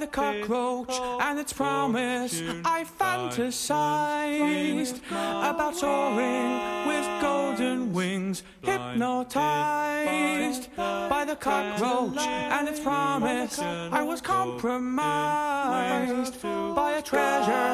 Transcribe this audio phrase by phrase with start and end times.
[0.00, 2.40] the cockroach and its promise.
[2.64, 13.58] I fantasized about soaring with golden wings, hypnotized by the cockroach and its promise.
[13.58, 17.69] I was compromised by a treasure.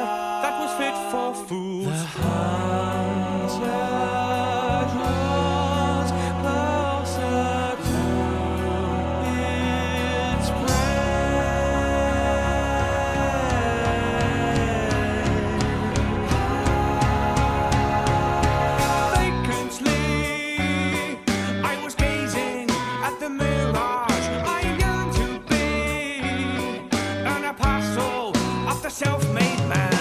[29.65, 29.96] man.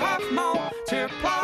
[0.00, 1.39] sophomore to play.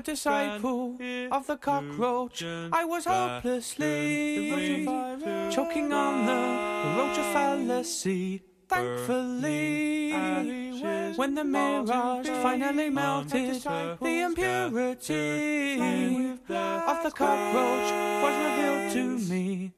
[0.00, 0.96] disciple
[1.30, 2.42] of the cockroach.
[2.42, 4.84] I was hopelessly
[5.50, 8.42] choking on the roach fallacy.
[8.68, 10.12] Thankfully,
[11.16, 15.80] when the mirage finally melted, the impurity
[16.48, 17.90] of the cockroach
[18.22, 19.72] was revealed to me.